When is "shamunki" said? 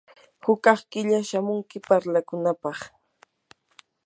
1.29-1.77